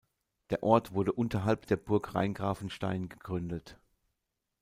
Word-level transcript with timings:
Der 0.49 0.63
Ort 0.63 0.93
wurde 0.93 1.11
unterhalb 1.13 1.67
der 1.67 1.75
Burg 1.77 2.15
Rheingrafenstein 2.15 3.07
gegründet. 3.07 3.77